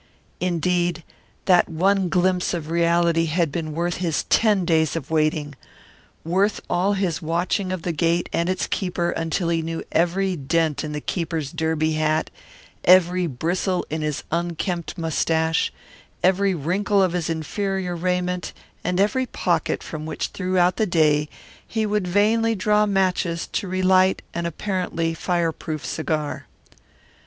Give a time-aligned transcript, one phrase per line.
[0.39, 1.03] Indeed,
[1.45, 5.53] that one glimpse of reality had been worth his ten days of waiting
[6.23, 10.83] worth all his watching of the gate and its keeper until he knew every dent
[10.83, 12.31] in the keeper's derby hat,
[12.83, 15.71] every bristle in his unkempt mustache,
[16.23, 21.29] every wrinkle of his inferior raiment, and every pocket from which throughout the day
[21.67, 26.47] he would vainly draw matches to relight an apparently fireproof cigar.